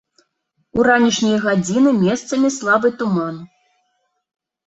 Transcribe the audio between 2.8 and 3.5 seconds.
туман.